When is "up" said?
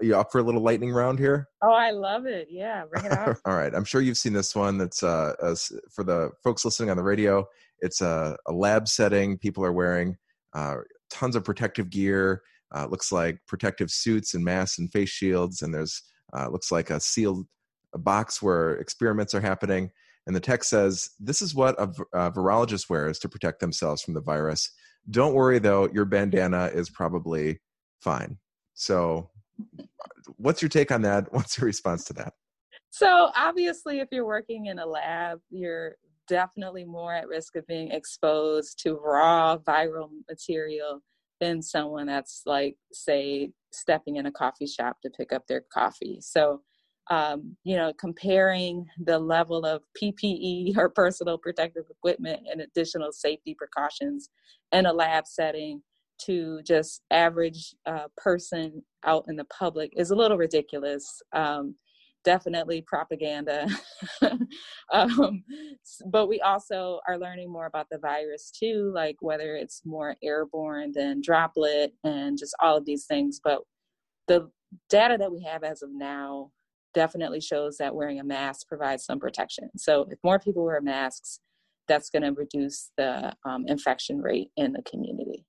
0.16-0.32, 45.32-45.46